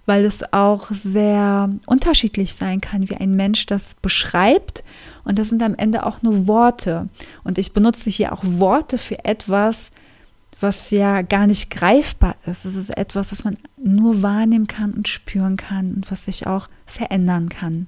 weil 0.09 0.25
es 0.25 0.55
auch 0.55 0.91
sehr 0.91 1.69
unterschiedlich 1.85 2.55
sein 2.55 2.81
kann, 2.81 3.11
wie 3.11 3.17
ein 3.17 3.37
Mensch 3.37 3.67
das 3.67 3.93
beschreibt. 4.01 4.83
Und 5.25 5.39
das 5.39 5.51
sind 5.51 5.63
am 5.63 5.75
Ende 5.75 6.07
auch 6.07 6.23
nur 6.23 6.49
Worte. 6.49 7.11
Und 7.45 7.59
ich 7.59 7.73
benutze 7.73 8.09
hier 8.09 8.33
auch 8.33 8.43
Worte 8.43 8.97
für 8.97 9.23
etwas, 9.27 9.91
was 10.61 10.91
ja 10.91 11.21
gar 11.21 11.47
nicht 11.47 11.71
greifbar 11.71 12.37
ist. 12.47 12.65
Es 12.65 12.75
ist 12.75 12.97
etwas, 12.97 13.29
das 13.29 13.45
man 13.45 13.59
nur 13.77 14.23
wahrnehmen 14.23 14.67
kann 14.67 14.95
und 14.95 15.09
spüren 15.09 15.59
kann 15.59 15.93
und 15.93 16.11
was 16.11 16.25
sich 16.25 16.47
auch 16.47 16.71
verändern 16.87 17.51
kann. 17.51 17.87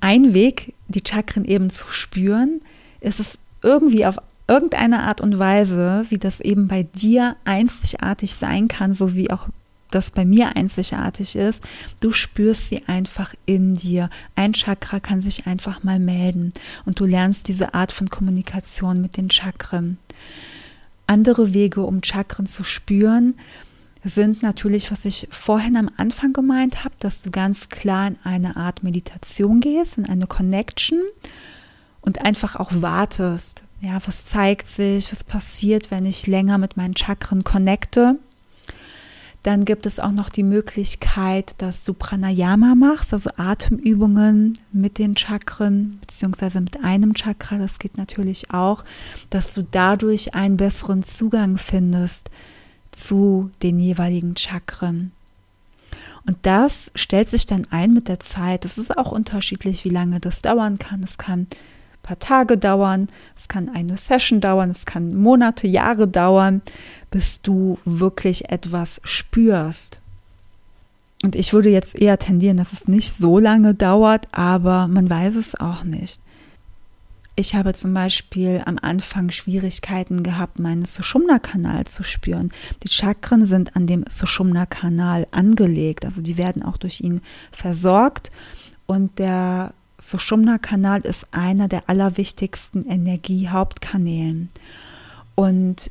Ein 0.00 0.34
Weg, 0.34 0.74
die 0.88 1.02
Chakren 1.02 1.46
eben 1.46 1.70
zu 1.70 1.86
spüren, 1.88 2.60
ist 3.00 3.20
es 3.20 3.38
irgendwie 3.62 4.04
auf 4.04 4.18
irgendeine 4.48 5.04
Art 5.04 5.22
und 5.22 5.38
Weise, 5.38 6.04
wie 6.10 6.18
das 6.18 6.40
eben 6.40 6.68
bei 6.68 6.82
dir 6.82 7.36
einzigartig 7.46 8.34
sein 8.34 8.68
kann, 8.68 8.92
so 8.92 9.16
wie 9.16 9.30
auch 9.30 9.48
das 9.90 10.10
bei 10.10 10.24
mir 10.24 10.56
einzigartig 10.56 11.36
ist, 11.36 11.62
du 12.00 12.12
spürst 12.12 12.68
sie 12.68 12.86
einfach 12.86 13.34
in 13.46 13.74
dir. 13.74 14.10
Ein 14.34 14.52
Chakra 14.52 15.00
kann 15.00 15.22
sich 15.22 15.46
einfach 15.46 15.82
mal 15.82 15.98
melden 15.98 16.52
und 16.84 17.00
du 17.00 17.04
lernst 17.04 17.48
diese 17.48 17.74
Art 17.74 17.92
von 17.92 18.10
Kommunikation 18.10 19.00
mit 19.00 19.16
den 19.16 19.30
Chakren. 19.30 19.98
Andere 21.06 21.54
Wege, 21.54 21.82
um 21.82 22.02
Chakren 22.02 22.46
zu 22.46 22.64
spüren, 22.64 23.34
sind 24.02 24.42
natürlich, 24.42 24.90
was 24.90 25.04
ich 25.04 25.28
vorhin 25.30 25.76
am 25.76 25.90
Anfang 25.96 26.32
gemeint 26.32 26.84
habe, 26.84 26.94
dass 26.98 27.22
du 27.22 27.30
ganz 27.30 27.68
klar 27.68 28.08
in 28.08 28.16
eine 28.24 28.56
Art 28.56 28.82
Meditation 28.82 29.60
gehst, 29.60 29.98
in 29.98 30.06
eine 30.06 30.26
Connection 30.26 31.00
und 32.00 32.20
einfach 32.24 32.56
auch 32.56 32.70
wartest. 32.74 33.64
Ja, 33.80 34.00
was 34.06 34.26
zeigt 34.26 34.70
sich, 34.70 35.12
was 35.12 35.24
passiert, 35.24 35.90
wenn 35.90 36.06
ich 36.06 36.26
länger 36.26 36.58
mit 36.58 36.76
meinen 36.76 36.96
Chakren 36.96 37.44
connecte? 37.44 38.16
Dann 39.46 39.64
gibt 39.64 39.86
es 39.86 40.00
auch 40.00 40.10
noch 40.10 40.28
die 40.28 40.42
Möglichkeit, 40.42 41.54
dass 41.58 41.84
du 41.84 41.94
Pranayama 41.94 42.74
machst, 42.74 43.12
also 43.12 43.30
Atemübungen 43.36 44.58
mit 44.72 44.98
den 44.98 45.16
Chakren, 45.16 45.98
beziehungsweise 46.00 46.60
mit 46.60 46.82
einem 46.82 47.14
Chakra, 47.14 47.56
das 47.56 47.78
geht 47.78 47.96
natürlich 47.96 48.50
auch, 48.50 48.84
dass 49.30 49.54
du 49.54 49.62
dadurch 49.62 50.34
einen 50.34 50.56
besseren 50.56 51.04
Zugang 51.04 51.58
findest 51.58 52.28
zu 52.90 53.52
den 53.62 53.78
jeweiligen 53.78 54.36
Chakren. 54.36 55.12
Und 56.26 56.38
das 56.42 56.90
stellt 56.96 57.28
sich 57.28 57.46
dann 57.46 57.68
ein 57.70 57.94
mit 57.94 58.08
der 58.08 58.18
Zeit. 58.18 58.64
Es 58.64 58.78
ist 58.78 58.98
auch 58.98 59.12
unterschiedlich, 59.12 59.84
wie 59.84 59.90
lange 59.90 60.18
das 60.18 60.42
dauern 60.42 60.78
kann. 60.78 61.04
Es 61.04 61.18
kann 61.18 61.46
paar 62.06 62.18
Tage 62.18 62.56
dauern, 62.56 63.08
es 63.36 63.48
kann 63.48 63.68
eine 63.68 63.98
Session 63.98 64.40
dauern, 64.40 64.70
es 64.70 64.86
kann 64.86 65.14
Monate, 65.16 65.66
Jahre 65.66 66.08
dauern, 66.08 66.62
bis 67.10 67.42
du 67.42 67.78
wirklich 67.84 68.48
etwas 68.50 69.00
spürst. 69.04 70.00
Und 71.24 71.34
ich 71.34 71.52
würde 71.52 71.70
jetzt 71.70 71.96
eher 71.96 72.18
tendieren, 72.18 72.56
dass 72.56 72.72
es 72.72 72.88
nicht 72.88 73.14
so 73.14 73.38
lange 73.38 73.74
dauert, 73.74 74.28
aber 74.32 74.86
man 74.86 75.08
weiß 75.08 75.34
es 75.34 75.58
auch 75.58 75.82
nicht. 75.82 76.20
Ich 77.38 77.54
habe 77.54 77.74
zum 77.74 77.92
Beispiel 77.92 78.62
am 78.64 78.78
Anfang 78.80 79.30
Schwierigkeiten 79.30 80.22
gehabt, 80.22 80.58
meinen 80.58 80.86
Sushumna-Kanal 80.86 81.84
zu 81.84 82.02
spüren. 82.02 82.50
Die 82.82 82.88
Chakren 82.88 83.44
sind 83.44 83.76
an 83.76 83.86
dem 83.86 84.04
Sushumna-Kanal 84.08 85.26
angelegt, 85.32 86.06
also 86.06 86.22
die 86.22 86.38
werden 86.38 86.62
auch 86.62 86.78
durch 86.78 87.02
ihn 87.02 87.20
versorgt. 87.52 88.30
Und 88.86 89.18
der 89.18 89.74
Sushumna-Kanal 89.98 91.00
ist 91.02 91.26
einer 91.32 91.68
der 91.68 91.88
allerwichtigsten 91.88 92.86
Energiehauptkanälen. 92.86 94.50
Und 95.34 95.90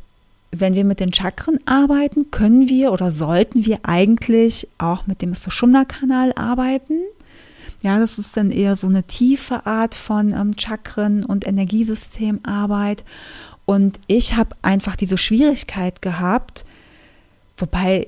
wenn 0.51 0.75
wir 0.75 0.83
mit 0.83 1.00
den 1.00 1.13
Chakren 1.13 1.59
arbeiten, 1.65 2.31
können 2.31 2.69
wir 2.69 2.91
oder 2.91 3.12
sollten 3.12 3.65
wir 3.65 3.79
eigentlich 3.83 4.67
auch 4.77 5.07
mit 5.07 5.21
dem 5.21 5.33
Sushumna-Kanal 5.33 6.33
arbeiten. 6.35 7.00
Ja, 7.81 8.00
das 8.00 8.17
ist 8.17 8.38
dann 8.38 8.51
eher 8.51 8.75
so 8.75 8.88
eine 8.88 9.03
tiefe 9.03 9.65
Art 9.65 9.95
von 9.95 10.31
ähm, 10.31 10.55
Chakren- 10.57 11.25
und 11.25 11.45
Energiesystemarbeit. 11.45 13.03
Und 13.65 14.00
ich 14.07 14.35
habe 14.35 14.55
einfach 14.62 14.95
diese 14.95 15.17
Schwierigkeit 15.17 16.01
gehabt, 16.01 16.65
wobei 17.57 18.07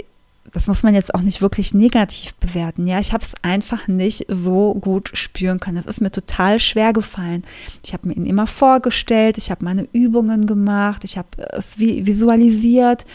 das 0.54 0.68
muss 0.68 0.84
man 0.84 0.94
jetzt 0.94 1.14
auch 1.14 1.22
nicht 1.22 1.42
wirklich 1.42 1.74
negativ 1.74 2.34
bewerten. 2.36 2.88
Ja, 2.88 3.00
ich 3.00 3.14
habe 3.14 3.24
es 3.24 3.34
einfach 3.42 3.88
nicht 3.88 4.26
so 4.30 4.74
gut 4.76 5.12
spüren 5.14 5.60
können. 5.60 5.78
Es 5.78 5.86
ist 5.86 6.02
mir 6.02 6.12
total 6.12 6.60
schwer 6.60 6.94
gefallen. 6.94 7.44
Ich 7.84 7.94
habe 7.94 8.08
mir 8.08 8.16
ihn 8.16 8.26
immer 8.26 8.48
vorgestellt, 8.48 9.38
ich 9.38 9.52
habe 9.52 9.66
meine 9.66 9.88
Übungen 9.92 10.46
gemacht, 10.46 11.04
ich 11.04 11.18
habe 11.18 11.28
es 11.52 11.78
visualisiert 11.78 13.06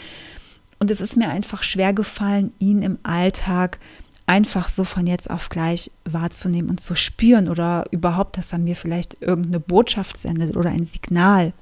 und 0.79 0.91
es 0.91 1.01
ist 1.01 1.17
mir 1.17 1.29
einfach 1.29 1.63
schwer 1.63 1.93
gefallen, 1.93 2.53
ihn 2.59 2.81
im 2.81 2.97
Alltag 3.03 3.79
einfach 4.25 4.69
so 4.69 4.83
von 4.83 5.07
jetzt 5.07 5.29
auf 5.29 5.49
gleich 5.49 5.91
wahrzunehmen 6.05 6.69
und 6.69 6.81
zu 6.81 6.95
spüren 6.95 7.49
oder 7.49 7.85
überhaupt, 7.91 8.37
dass 8.37 8.53
er 8.53 8.59
mir 8.59 8.75
vielleicht 8.75 9.21
irgendeine 9.21 9.59
Botschaft 9.59 10.17
sendet 10.17 10.55
oder 10.55 10.69
ein 10.69 10.85
Signal. 10.85 11.53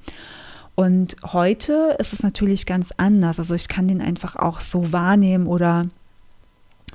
Und 0.81 1.15
heute 1.23 1.95
ist 2.00 2.11
es 2.11 2.23
natürlich 2.23 2.65
ganz 2.65 2.91
anders. 2.97 3.38
Also 3.38 3.53
ich 3.53 3.67
kann 3.67 3.88
den 3.88 4.01
einfach 4.01 4.35
auch 4.35 4.61
so 4.61 4.91
wahrnehmen 4.91 5.45
oder 5.45 5.85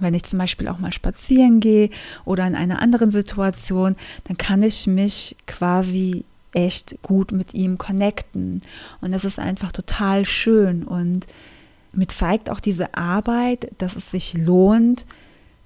wenn 0.00 0.12
ich 0.12 0.24
zum 0.24 0.40
Beispiel 0.40 0.66
auch 0.66 0.80
mal 0.80 0.92
spazieren 0.92 1.60
gehe 1.60 1.90
oder 2.24 2.44
in 2.48 2.56
einer 2.56 2.82
anderen 2.82 3.12
Situation, 3.12 3.94
dann 4.24 4.36
kann 4.36 4.64
ich 4.64 4.88
mich 4.88 5.36
quasi 5.46 6.24
echt 6.52 7.00
gut 7.02 7.30
mit 7.30 7.54
ihm 7.54 7.78
connecten. 7.78 8.60
Und 9.00 9.12
das 9.12 9.24
ist 9.24 9.38
einfach 9.38 9.70
total 9.70 10.24
schön. 10.24 10.82
Und 10.82 11.28
mir 11.92 12.08
zeigt 12.08 12.50
auch 12.50 12.58
diese 12.58 12.92
Arbeit, 12.94 13.70
dass 13.78 13.94
es 13.94 14.10
sich 14.10 14.34
lohnt, 14.34 15.06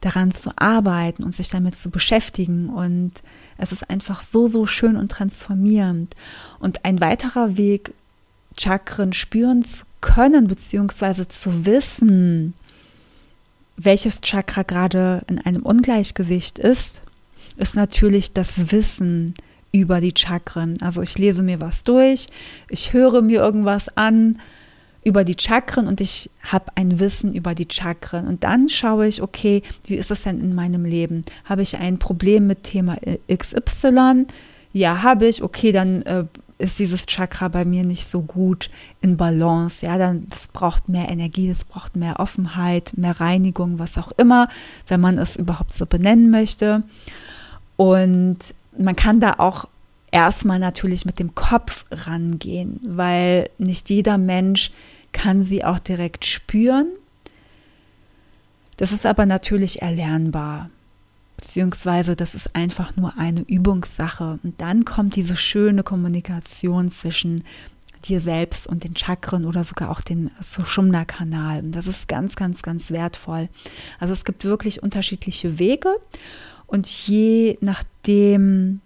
daran 0.02 0.30
zu 0.30 0.50
arbeiten 0.56 1.24
und 1.24 1.34
sich 1.34 1.48
damit 1.48 1.74
zu 1.74 1.88
beschäftigen. 1.88 2.68
Und 2.68 3.22
es 3.56 3.72
ist 3.72 3.88
einfach 3.88 4.20
so, 4.20 4.46
so 4.46 4.66
schön 4.66 4.98
und 4.98 5.10
transformierend. 5.10 6.14
Und 6.58 6.84
ein 6.84 7.00
weiterer 7.00 7.56
Weg, 7.56 7.94
Chakren 8.60 9.12
spüren 9.12 9.64
zu 9.64 9.84
können, 10.00 10.48
beziehungsweise 10.48 11.28
zu 11.28 11.66
wissen, 11.66 12.54
welches 13.76 14.20
Chakra 14.20 14.62
gerade 14.62 15.22
in 15.28 15.38
einem 15.40 15.62
Ungleichgewicht 15.62 16.58
ist, 16.58 17.02
ist 17.56 17.74
natürlich 17.74 18.32
das 18.32 18.70
Wissen 18.72 19.34
über 19.72 20.00
die 20.00 20.14
Chakren. 20.16 20.80
Also 20.82 21.00
ich 21.00 21.16
lese 21.18 21.42
mir 21.42 21.60
was 21.60 21.82
durch, 21.82 22.26
ich 22.68 22.92
höre 22.92 23.22
mir 23.22 23.40
irgendwas 23.40 23.88
an, 23.96 24.38
über 25.02 25.24
die 25.24 25.36
Chakren 25.38 25.86
und 25.86 26.00
ich 26.00 26.30
habe 26.42 26.66
ein 26.74 27.00
Wissen 27.00 27.34
über 27.34 27.54
die 27.54 27.68
Chakren. 27.70 28.26
Und 28.26 28.44
dann 28.44 28.68
schaue 28.68 29.06
ich, 29.06 29.22
okay, 29.22 29.62
wie 29.84 29.94
ist 29.94 30.10
das 30.10 30.24
denn 30.24 30.40
in 30.40 30.54
meinem 30.54 30.84
Leben? 30.84 31.24
Habe 31.44 31.62
ich 31.62 31.78
ein 31.78 31.98
Problem 31.98 32.46
mit 32.46 32.64
Thema 32.64 32.98
XY? 33.32 34.26
Ja, 34.72 35.02
habe 35.02 35.26
ich. 35.26 35.42
Okay, 35.42 35.72
dann 35.72 36.02
äh, 36.02 36.24
ist 36.60 36.78
dieses 36.78 37.06
Chakra 37.06 37.48
bei 37.48 37.64
mir 37.64 37.84
nicht 37.84 38.06
so 38.06 38.22
gut 38.22 38.70
in 39.00 39.16
Balance. 39.16 39.84
Ja, 39.84 39.98
dann 39.98 40.26
das 40.28 40.46
braucht 40.48 40.88
mehr 40.88 41.08
Energie, 41.08 41.48
das 41.48 41.64
braucht 41.64 41.96
mehr 41.96 42.20
Offenheit, 42.20 42.92
mehr 42.96 43.20
Reinigung, 43.20 43.78
was 43.78 43.98
auch 43.98 44.12
immer, 44.12 44.48
wenn 44.86 45.00
man 45.00 45.18
es 45.18 45.36
überhaupt 45.36 45.76
so 45.76 45.86
benennen 45.86 46.30
möchte. 46.30 46.82
Und 47.76 48.38
man 48.76 48.96
kann 48.96 49.20
da 49.20 49.34
auch 49.38 49.66
erstmal 50.10 50.58
natürlich 50.58 51.04
mit 51.04 51.18
dem 51.18 51.34
Kopf 51.34 51.84
rangehen, 51.90 52.80
weil 52.82 53.50
nicht 53.58 53.90
jeder 53.90 54.18
Mensch 54.18 54.70
kann 55.12 55.42
sie 55.42 55.64
auch 55.64 55.78
direkt 55.78 56.24
spüren. 56.24 56.86
Das 58.76 58.92
ist 58.92 59.06
aber 59.06 59.26
natürlich 59.26 59.82
erlernbar, 59.82 60.70
beziehungsweise 61.40 62.16
das 62.16 62.34
ist 62.34 62.54
einfach 62.54 62.96
nur 62.96 63.18
eine 63.18 63.40
Übungssache. 63.40 64.38
Und 64.42 64.60
dann 64.60 64.84
kommt 64.84 65.16
diese 65.16 65.36
schöne 65.36 65.82
Kommunikation 65.82 66.90
zwischen 66.90 67.44
dir 68.04 68.20
selbst 68.20 68.66
und 68.66 68.84
den 68.84 68.96
Chakren 68.96 69.44
oder 69.44 69.64
sogar 69.64 69.90
auch 69.90 70.00
den 70.00 70.30
Sushumna-Kanal. 70.40 71.60
Und 71.64 71.72
das 71.72 71.86
ist 71.86 72.08
ganz, 72.08 72.36
ganz, 72.36 72.62
ganz 72.62 72.90
wertvoll. 72.90 73.48
Also 73.98 74.12
es 74.12 74.24
gibt 74.24 74.44
wirklich 74.44 74.82
unterschiedliche 74.82 75.58
Wege 75.58 75.94
und 76.66 76.88
je 76.88 77.58
nachdem, 77.60 78.80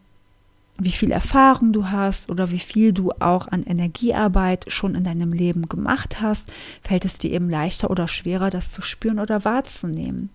wie 0.78 0.90
viel 0.90 1.12
Erfahrung 1.12 1.72
du 1.72 1.90
hast 1.90 2.28
oder 2.28 2.50
wie 2.50 2.58
viel 2.58 2.92
du 2.92 3.12
auch 3.20 3.46
an 3.46 3.62
Energiearbeit 3.62 4.66
schon 4.68 4.94
in 4.94 5.04
deinem 5.04 5.32
Leben 5.32 5.68
gemacht 5.68 6.20
hast, 6.20 6.52
fällt 6.82 7.04
es 7.04 7.18
dir 7.18 7.30
eben 7.30 7.48
leichter 7.48 7.90
oder 7.90 8.08
schwerer, 8.08 8.50
das 8.50 8.72
zu 8.72 8.82
spüren 8.82 9.20
oder 9.20 9.44
wahrzunehmen. 9.44 10.30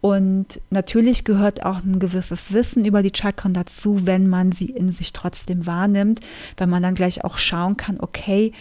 Und 0.00 0.60
natürlich 0.70 1.24
gehört 1.24 1.64
auch 1.64 1.82
ein 1.82 1.98
gewisses 1.98 2.52
Wissen 2.52 2.84
über 2.84 3.02
die 3.02 3.12
Chakren 3.14 3.52
dazu, 3.52 4.06
wenn 4.06 4.28
man 4.28 4.52
sie 4.52 4.66
in 4.66 4.92
sich 4.92 5.12
trotzdem 5.12 5.66
wahrnimmt, 5.66 6.20
weil 6.56 6.68
man 6.68 6.82
dann 6.82 6.94
gleich 6.94 7.24
auch 7.24 7.36
schauen 7.36 7.76
kann, 7.76 7.98
okay, 7.98 8.52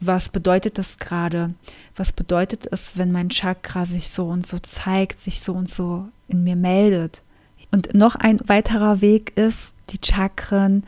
was 0.00 0.28
bedeutet 0.28 0.78
das 0.78 0.98
gerade? 0.98 1.54
Was 1.96 2.12
bedeutet 2.12 2.66
es, 2.70 2.96
wenn 2.96 3.10
mein 3.10 3.30
Chakra 3.30 3.86
sich 3.86 4.10
so 4.10 4.26
und 4.26 4.46
so 4.46 4.58
zeigt, 4.58 5.20
sich 5.20 5.40
so 5.40 5.52
und 5.52 5.70
so 5.70 6.08
in 6.28 6.44
mir 6.44 6.56
meldet? 6.56 7.22
Und 7.70 7.94
noch 7.94 8.14
ein 8.14 8.40
weiterer 8.46 9.00
Weg 9.00 9.36
ist, 9.36 9.74
die 9.90 9.98
Chakren 10.04 10.84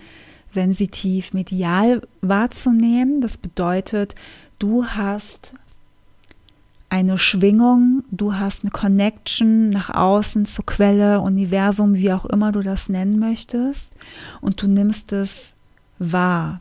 sensitiv 0.48 1.32
medial 1.32 2.02
wahrzunehmen. 2.20 3.20
Das 3.20 3.36
bedeutet, 3.36 4.14
du 4.58 4.86
hast 4.86 5.52
eine 6.96 7.18
Schwingung, 7.18 8.04
du 8.10 8.34
hast 8.34 8.64
eine 8.64 8.70
Connection 8.70 9.68
nach 9.68 9.90
außen 9.90 10.46
zur 10.46 10.64
Quelle, 10.64 11.20
Universum, 11.20 11.94
wie 11.94 12.10
auch 12.10 12.24
immer 12.24 12.52
du 12.52 12.62
das 12.62 12.88
nennen 12.88 13.18
möchtest, 13.18 13.92
und 14.40 14.62
du 14.62 14.66
nimmst 14.66 15.12
es 15.12 15.52
wahr. 15.98 16.60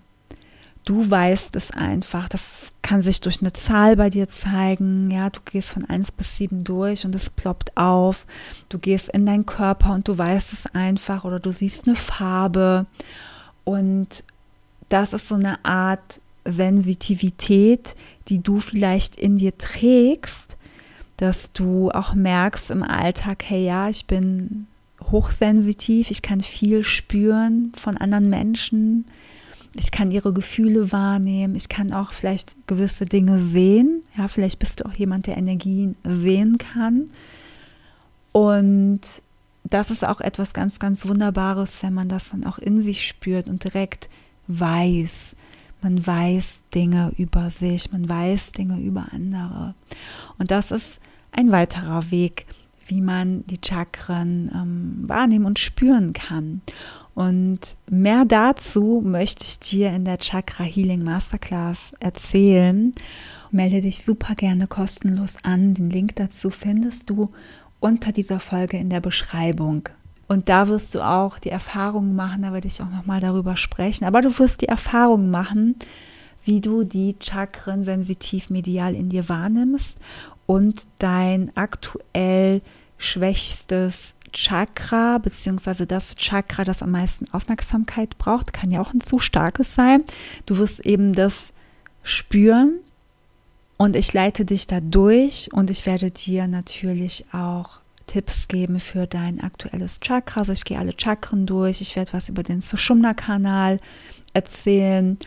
Du 0.84 1.10
weißt 1.10 1.56
es 1.56 1.72
einfach. 1.72 2.28
Das 2.28 2.46
kann 2.82 3.02
sich 3.02 3.22
durch 3.22 3.42
eine 3.42 3.54
Zahl 3.54 3.96
bei 3.96 4.10
dir 4.10 4.30
zeigen. 4.30 5.10
Ja, 5.10 5.30
du 5.30 5.40
gehst 5.44 5.72
von 5.72 5.86
1 5.86 6.12
bis 6.12 6.38
7 6.38 6.64
durch 6.64 7.06
und 7.06 7.16
es 7.16 7.30
ploppt 7.30 7.76
auf. 7.76 8.28
Du 8.70 8.78
gehst 8.78 9.10
in 9.10 9.26
deinen 9.26 9.48
Körper 9.48 9.94
und 9.94 10.08
du 10.08 10.18
weißt 10.18 10.54
es 10.54 10.68
einfach 10.76 11.24
oder 11.24 11.40
du 11.40 11.52
siehst 11.52 11.88
eine 11.88 11.96
Farbe. 11.96 12.86
Und 13.64 14.24
das 14.90 15.14
ist 15.14 15.30
so 15.30 15.36
eine 15.36 15.64
Art 15.66 16.20
Sensitivität, 16.46 17.96
die 18.28 18.42
du 18.42 18.60
vielleicht 18.60 19.16
in 19.16 19.38
dir 19.38 19.58
trägst, 19.58 20.58
dass 21.18 21.52
du 21.52 21.92
auch 21.92 22.14
merkst 22.14 22.72
im 22.72 22.84
Alltag, 22.84 23.44
hey 23.46 23.66
ja, 23.66 23.90
ich 23.90 24.06
bin 24.06 24.68
hochsensitiv, 25.12 26.12
ich 26.12 26.22
kann 26.22 26.42
viel 26.42 26.84
spüren 26.84 27.72
von 27.76 27.98
anderen 27.98 28.30
Menschen 28.30 29.06
ich 29.78 29.92
kann 29.92 30.12
ihre 30.12 30.32
Gefühle 30.32 30.92
wahrnehmen. 30.92 31.56
Ich 31.56 31.68
kann 31.68 31.92
auch 31.92 32.14
vielleicht 32.14 32.56
gewisse 32.66 33.06
Dinge 33.06 33.40
sehen. 33.40 34.04
Ja, 34.18 34.30
vielleicht 34.30 34.58
bist 34.60 34.80
du 34.80 34.86
auch 34.86 34.94
jemand, 34.94 35.28
der 35.28 35.38
Energien 35.38 35.98
sehen 36.06 36.58
kann. 36.58 37.10
Und 38.32 39.02
das 39.66 39.92
ist 39.92 40.08
auch 40.08 40.22
etwas 40.22 40.54
ganz, 40.54 40.80
ganz 40.80 41.06
Wunderbares, 41.06 41.78
wenn 41.82 41.94
man 41.94 42.08
das 42.08 42.30
dann 42.30 42.46
auch 42.46 42.58
in 42.58 42.84
sich 42.84 43.06
spürt 43.06 43.48
und 43.48 43.64
direkt 43.64 44.10
weiß. 44.48 45.36
Man 45.86 46.08
weiß 46.08 46.64
Dinge 46.74 47.12
über 47.16 47.52
sich, 47.52 47.92
man 47.92 48.10
weiß 48.10 48.54
Dinge 48.54 48.80
über 48.80 49.06
andere. 49.12 49.76
Und 50.40 50.50
das 50.50 50.72
ist 50.72 51.00
ein 51.32 51.52
weiterer 51.52 52.10
Weg, 52.10 52.48
wie 52.88 53.02
man 53.02 53.46
die 53.46 53.60
Chakren 53.64 54.50
ähm, 54.52 55.04
wahrnehmen 55.08 55.46
und 55.46 55.60
spüren 55.60 56.14
kann. 56.14 56.62
Und 57.14 57.60
mehr 57.88 58.26
dazu 58.26 59.04
möchte 59.06 59.46
ich 59.46 59.60
dir 59.60 59.92
in 59.92 60.06
der 60.06 60.18
Chakra 60.18 60.64
Healing 60.64 61.04
Masterclass 61.04 61.94
erzählen. 62.00 62.92
Melde 63.52 63.82
dich 63.82 64.04
super 64.04 64.34
gerne 64.34 64.66
kostenlos 64.66 65.38
an. 65.44 65.76
Den 65.76 65.92
Link 65.92 66.16
dazu 66.16 66.50
findest 66.50 67.12
du 67.12 67.30
unter 67.80 68.12
dieser 68.12 68.40
Folge 68.40 68.78
in 68.78 68.90
der 68.90 69.02
Beschreibung. 69.02 69.88
Und 70.28 70.50
da 70.50 70.68
wirst 70.68 70.96
du 70.96 71.02
auch 71.02 71.38
die 71.38 71.50
Erfahrung 71.50 72.16
machen, 72.16 72.42
da 72.42 72.54
werde 72.54 72.68
ich 72.68 72.82
auch 72.82 72.90
nochmal 72.90 73.20
darüber 73.20 73.58
sprechen, 73.58 74.06
aber 74.06 74.22
du 74.22 74.38
wirst 74.40 74.62
die 74.62 74.68
Erfahrung 74.68 75.30
machen, 75.30 75.76
wie 76.44 76.62
du 76.62 76.84
die 76.84 77.16
Chakren 77.20 77.84
sensitiv 77.84 78.50
medial 78.50 78.96
in 78.96 79.10
dir 79.10 79.30
wahrnimmst 79.30 80.00
und 80.46 80.86
dein 81.00 81.52
aktuell 81.56 82.62
schwächstes 82.98 84.16
Chakra, 84.32 85.18
beziehungsweise 85.18 85.88
das 85.88 86.16
Chakra, 86.16 86.64
das 86.64 86.84
am 86.84 86.92
meisten 86.92 87.26
Aufmerksamkeit 87.32 88.18
braucht, 88.18 88.52
kann 88.52 88.72
ja 88.72 88.82
auch 88.82 88.94
ein 88.94 89.02
zu 89.02 89.18
starkes 89.18 89.76
sein. 89.76 90.04
Du 90.46 90.58
wirst 90.58 90.82
eben 90.82 91.14
das 91.14 91.54
spüren 92.04 92.80
und 93.78 93.96
ich 93.96 94.14
leite 94.14 94.46
dich 94.46 94.68
da 94.68 94.82
durch 94.82 95.50
und 95.54 95.70
ich 95.70 95.86
werde 95.86 96.12
dir 96.12 96.48
natürlich 96.48 97.26
auch 97.34 97.80
Tipps 98.08 98.48
geben 98.48 98.80
für 98.80 99.08
dein 99.08 99.40
aktuelles 99.42 100.00
Chakra. 100.00 100.42
Also 100.42 100.52
ich 100.52 100.66
gehe 100.66 100.80
alle 100.80 100.94
Chakren 100.98 101.46
durch, 101.46 101.82
ich 101.82 101.96
werde 101.96 102.14
was 102.14 102.30
über 102.30 102.44
den 102.44 102.62
Sushumna-Kanal 102.62 103.80
erzählen 104.34 105.18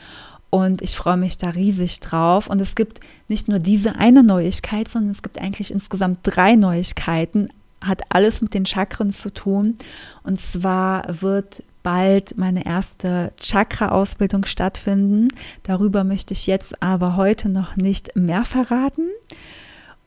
und 0.50 0.80
ich 0.80 0.96
freue 0.96 1.16
mich 1.16 1.36
da 1.38 1.50
riesig 1.50 2.00
drauf. 2.00 2.46
Und 2.46 2.60
es 2.60 2.74
gibt 2.74 3.00
nicht 3.28 3.48
nur 3.48 3.58
diese 3.58 3.96
eine 3.96 4.22
Neuigkeit, 4.22 4.88
sondern 4.88 5.10
es 5.10 5.22
gibt 5.22 5.38
eigentlich 5.38 5.70
insgesamt 5.70 6.20
drei 6.22 6.54
Neuigkeiten. 6.56 7.50
Hat 7.80 8.02
alles 8.08 8.40
mit 8.40 8.54
den 8.54 8.66
Chakren 8.66 9.12
zu 9.12 9.32
tun. 9.32 9.76
Und 10.22 10.40
zwar 10.40 11.20
wird 11.20 11.62
bald 11.82 12.36
meine 12.38 12.66
erste 12.66 13.32
Chakra-Ausbildung 13.38 14.46
stattfinden. 14.46 15.28
Darüber 15.62 16.02
möchte 16.02 16.32
ich 16.32 16.46
jetzt 16.46 16.82
aber 16.82 17.16
heute 17.16 17.48
noch 17.48 17.76
nicht 17.76 18.16
mehr 18.16 18.44
verraten. 18.44 19.08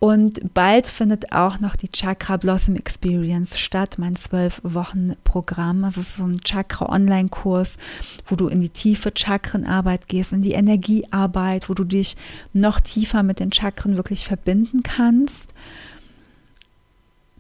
Und 0.04 0.56
bald 0.56 0.88
findet 0.88 1.32
auch 1.32 1.60
noch 1.60 1.76
die 1.76 1.92
Chakra 1.92 2.38
Blossom 2.38 2.76
Experience 2.76 3.60
statt, 3.60 3.98
mein 4.00 4.16
zwölf 4.16 4.60
Wochen 4.64 5.16
Programm. 5.24 5.84
Also 5.84 6.02
es 6.02 6.10
ist 6.10 6.18
so 6.18 6.24
ein 6.26 6.42
Chakra 6.42 6.90
Online-Kurs, 6.90 7.78
wo 8.26 8.36
du 8.36 8.48
in 8.48 8.62
die 8.62 8.70
tiefe 8.70 9.12
Chakrenarbeit 9.16 10.08
gehst, 10.08 10.34
in 10.34 10.42
die 10.42 10.54
Energiearbeit, 10.54 11.70
wo 11.70 11.76
du 11.76 11.84
dich 11.84 12.18
noch 12.52 12.80
tiefer 12.80 13.22
mit 13.22 13.40
den 13.40 13.54
Chakren 13.54 13.96
wirklich 13.96 14.26
verbinden 14.26 14.82
kannst. 14.82 15.54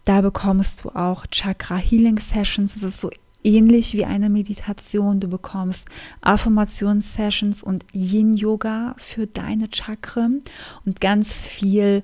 Da 0.05 0.21
bekommst 0.21 0.83
du 0.83 0.89
auch 0.89 1.25
Chakra 1.31 1.77
Healing 1.77 2.19
Sessions. 2.19 2.75
Es 2.75 2.83
ist 2.83 3.01
so 3.01 3.09
ähnlich 3.43 3.95
wie 3.95 4.05
eine 4.05 4.29
Meditation. 4.29 5.19
Du 5.19 5.27
bekommst 5.29 5.87
Affirmations-Sessions 6.21 7.63
und 7.63 7.85
Yin-Yoga 7.91 8.93
für 8.99 9.25
deine 9.25 9.67
Chakren 9.73 10.43
und 10.85 11.01
ganz 11.01 11.33
viel 11.33 12.03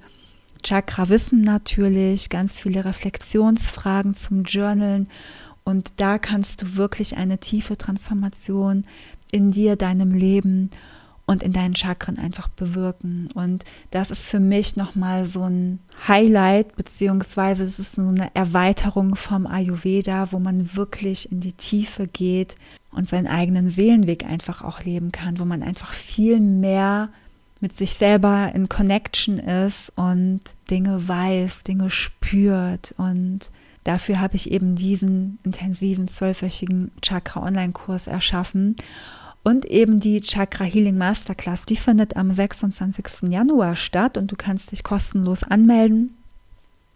Chakra-Wissen 0.64 1.42
natürlich, 1.42 2.30
ganz 2.30 2.54
viele 2.54 2.86
Reflexionsfragen 2.86 4.16
zum 4.16 4.44
Journalen. 4.44 5.10
Und 5.64 5.92
da 5.98 6.18
kannst 6.18 6.62
du 6.62 6.76
wirklich 6.76 7.18
eine 7.18 7.40
tiefe 7.40 7.78
Transformation 7.78 8.86
in 9.32 9.52
dir, 9.52 9.76
deinem 9.76 10.12
Leben 10.12 10.70
und 11.28 11.44
in 11.44 11.52
deinen 11.52 11.76
Chakren 11.76 12.18
einfach 12.18 12.48
bewirken. 12.48 13.30
Und 13.34 13.66
das 13.92 14.12
ist 14.12 14.24
für 14.24 14.40
mich 14.40 14.78
nochmal 14.78 15.26
so 15.26 15.44
ein 15.44 15.80
Highlight, 16.08 16.76
beziehungsweise 16.78 17.64
es 17.64 17.80
ist 17.80 17.94
so 17.94 18.02
eine 18.02 18.34
Erweiterung 18.34 19.16
vom 19.16 19.46
Ayurveda, 19.46 20.32
wo 20.32 20.40
man 20.40 20.76
wirklich 20.76 21.30
in 21.32 21.42
die 21.42 21.52
Tiefe 21.52 22.08
geht 22.08 22.56
und 22.92 23.10
seinen 23.10 23.28
eigenen 23.28 23.70
Seelenweg 23.70 24.26
einfach 24.26 24.64
auch 24.64 24.84
leben 24.84 25.12
kann, 25.12 25.38
wo 25.38 25.46
man 25.46 25.64
einfach 25.64 25.94
viel 25.94 26.40
mehr 26.40 27.10
mit 27.62 27.76
sich 27.76 27.94
selber 27.94 28.52
in 28.54 28.70
Connection 28.70 29.40
ist 29.40 29.92
und 29.96 30.42
Dinge 30.70 31.08
weiß, 31.08 31.64
Dinge 31.64 31.90
spürt. 31.90 32.94
Und 32.98 33.40
dafür 33.84 34.20
habe 34.20 34.36
ich 34.36 34.52
eben 34.52 34.76
diesen 34.76 35.40
intensiven 35.44 36.08
zwölfwöchigen 36.08 36.92
Chakra-Online-Kurs 37.02 38.08
erschaffen. 38.08 38.76
Und 39.44 39.66
eben 39.66 40.00
die 40.00 40.20
Chakra 40.22 40.66
Healing 40.66 40.98
Masterclass, 40.98 41.66
die 41.66 41.78
findet 41.78 42.18
am 42.18 42.32
26. 42.32 43.30
Januar 43.30 43.76
statt 43.76 44.18
und 44.18 44.32
du 44.32 44.36
kannst 44.36 44.72
dich 44.72 44.84
kostenlos 44.84 45.44
anmelden. 45.44 46.18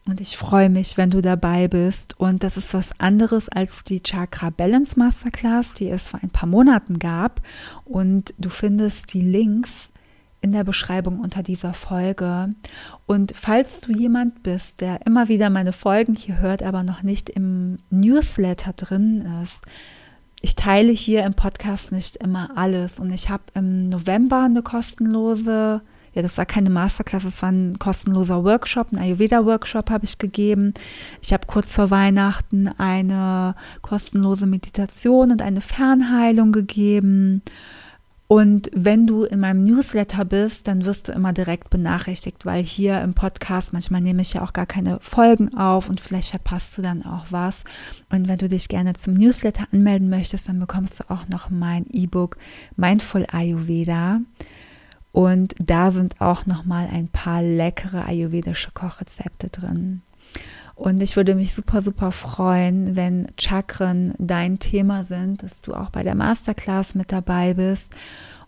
Und 0.06 0.19
ich 0.19 0.36
freue 0.36 0.69
mich, 0.69 0.97
wenn 0.97 1.12
du 1.12 1.21
dabei 1.21 1.67
bist. 1.67 2.19
Und 2.19 2.43
das 2.43 2.58
ist 2.58 2.74
was 2.74 2.89
anderes 3.00 3.47
als 3.50 3.84
die 3.84 4.02
Chakra 4.02 4.50
Balance 4.50 4.97
Masterclass, 4.97 5.74
die 5.74 5.89
es 5.89 6.10
vor 6.10 6.19
ein 6.21 6.32
paar 6.32 6.50
Monaten 6.50 7.00
gab. 7.00 7.41
Und 7.86 8.34
du 8.38 8.50
findest 8.50 9.13
die 9.13 9.21
Links 9.21 9.90
in 10.41 10.51
der 10.51 10.63
Beschreibung 10.63 11.19
unter 11.19 11.43
dieser 11.43 11.73
Folge. 11.73 12.49
Und 13.06 13.34
falls 13.36 13.82
du 13.82 13.93
jemand 13.93 14.43
bist, 14.43 14.82
der 14.82 15.06
immer 15.06 15.30
wieder 15.30 15.49
meine 15.49 15.73
Folgen 15.73 16.15
hier 16.15 16.39
hört, 16.39 16.63
aber 16.63 16.84
noch 16.84 17.04
nicht 17.04 17.30
im 17.30 17.77
Newsletter 17.91 18.73
drin 18.73 19.25
ist, 19.43 19.65
ich 20.41 20.56
teile 20.56 20.91
hier 20.91 21.23
im 21.23 21.36
Podcast 21.36 21.91
nicht 21.91 22.17
immer 22.17 22.49
alles. 22.56 22.99
Und 22.99 23.12
ich 23.12 23.30
habe 23.30 23.43
im 23.54 23.89
November 23.89 24.43
eine 24.43 24.63
kostenlose, 24.63 25.82
ja, 26.13 26.21
das 26.23 26.38
war 26.39 26.47
keine 26.47 26.71
Masterclass, 26.71 27.23
es 27.23 27.41
war 27.43 27.51
ein 27.51 27.77
kostenloser 27.77 28.43
Workshop, 28.43 28.91
ein 28.91 28.97
Ayurveda-Workshop 28.97 29.91
habe 29.91 30.06
ich 30.06 30.17
gegeben. 30.17 30.73
Ich 31.21 31.32
habe 31.32 31.45
kurz 31.45 31.71
vor 31.71 31.91
Weihnachten 31.91 32.67
eine 32.80 33.56
kostenlose 33.84 34.47
Meditation 34.47 35.32
und 35.32 35.43
eine 35.43 35.62
Fernheilung 35.62 36.51
gegeben. 36.51 37.43
Und 38.32 38.72
wenn 38.74 39.08
du 39.08 39.24
in 39.24 39.41
meinem 39.41 39.65
Newsletter 39.65 40.24
bist, 40.24 40.70
dann 40.70 40.86
wirst 40.86 41.10
du 41.10 41.12
immer 41.12 41.34
direkt 41.34 41.70
benachrichtigt, 41.70 42.46
weil 42.46 42.63
hier 42.63 43.02
im 43.02 43.13
Podcast 43.13 43.74
manchmal 43.74 44.00
nehme 44.00 44.22
ich 44.22 44.32
ja 44.32 44.41
auch 44.41 44.54
gar 44.54 44.65
keine 44.65 45.02
Folgen 45.02 45.54
auf 45.58 45.89
und 45.89 46.00
vielleicht 46.00 46.30
verpasst 46.30 46.78
du 46.78 46.82
dann 46.82 47.06
auch 47.06 47.26
was. 47.30 47.65
Und 48.10 48.30
wenn 48.30 48.38
du 48.38 48.48
dich 48.48 48.70
gerne 48.70 48.94
zum 48.94 49.15
Newsletter 49.15 49.67
anmelden 49.74 50.10
möchtest, 50.10 50.48
dann 50.48 50.62
bekommst 50.62 51.02
du 51.02 51.10
auch 51.10 51.28
noch 51.28 51.50
mein 51.50 51.86
E-Book 51.89 52.38
Mindful 52.78 53.26
Ayurveda. 53.30 54.22
Und 55.12 55.54
da 55.60 55.91
sind 55.91 56.22
auch 56.22 56.46
noch 56.46 56.63
mal 56.63 56.88
ein 56.89 57.10
paar 57.10 57.44
leckere 57.44 58.06
ayurvedische 58.06 58.72
Kochrezepte 58.74 59.50
drin. 59.50 60.04
Und 60.75 61.01
ich 61.01 61.15
würde 61.15 61.36
mich 61.36 61.53
super, 61.53 61.81
super 61.81 62.12
freuen, 62.12 62.95
wenn 62.95 63.27
Chakren 63.39 64.13
dein 64.17 64.60
Thema 64.60 65.03
sind, 65.03 65.43
dass 65.43 65.62
du 65.62 65.73
auch 65.73 65.89
bei 65.89 66.03
der 66.03 66.15
Masterclass 66.15 66.95
mit 66.95 67.12
dabei 67.12 67.53
bist. 67.53 67.91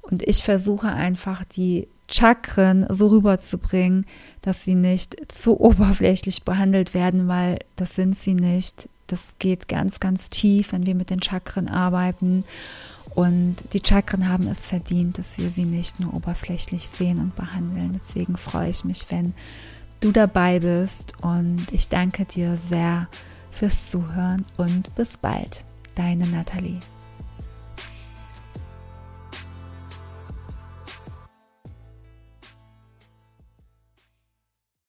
Und 0.01 0.23
ich 0.27 0.43
versuche 0.43 0.87
einfach 0.87 1.43
die 1.43 1.87
Chakren 2.09 2.85
so 2.89 3.07
rüberzubringen, 3.07 4.05
dass 4.41 4.63
sie 4.63 4.75
nicht 4.75 5.31
zu 5.31 5.59
oberflächlich 5.59 6.43
behandelt 6.43 6.93
werden, 6.93 7.27
weil 7.27 7.59
das 7.75 7.95
sind 7.95 8.17
sie 8.17 8.33
nicht. 8.33 8.89
Das 9.07 9.35
geht 9.37 9.67
ganz, 9.67 9.99
ganz 9.99 10.29
tief, 10.29 10.71
wenn 10.71 10.85
wir 10.85 10.95
mit 10.95 11.09
den 11.09 11.21
Chakren 11.21 11.67
arbeiten. 11.67 12.45
Und 13.15 13.57
die 13.73 13.81
Chakren 13.85 14.27
haben 14.27 14.47
es 14.47 14.61
verdient, 14.61 15.19
dass 15.19 15.37
wir 15.37 15.49
sie 15.49 15.65
nicht 15.65 15.99
nur 15.99 16.13
oberflächlich 16.13 16.89
sehen 16.89 17.19
und 17.19 17.35
behandeln. 17.35 17.99
Deswegen 18.01 18.37
freue 18.37 18.69
ich 18.69 18.85
mich, 18.85 19.05
wenn 19.09 19.33
du 20.03 20.11
dabei 20.11 20.59
bist 20.59 21.13
und 21.21 21.71
ich 21.71 21.87
danke 21.87 22.25
dir 22.25 22.57
sehr 22.69 23.07
fürs 23.51 23.89
Zuhören 23.89 24.45
und 24.57 24.93
bis 24.95 25.15
bald. 25.15 25.63
Deine 25.95 26.27
Nathalie. 26.27 26.79